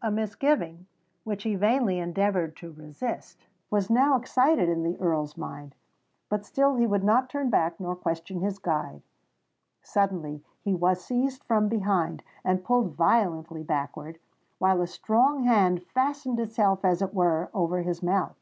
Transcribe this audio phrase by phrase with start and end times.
[0.00, 0.86] A misgiving,
[1.24, 5.74] which he vainly endeavoured to resist, was now excited in the Earl's mind;
[6.28, 9.02] but still he would not turn back nor question his guide.
[9.82, 14.20] Suddenly he was seized from behind, and pulled violently backward,
[14.58, 18.38] while a strong hand fastened itself as it were over his mouth.